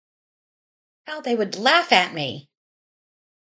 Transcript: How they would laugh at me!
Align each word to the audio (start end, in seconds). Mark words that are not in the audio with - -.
How 1.05 1.21
they 1.21 1.35
would 1.35 1.59
laugh 1.59 1.91
at 1.91 2.11
me! 2.11 2.49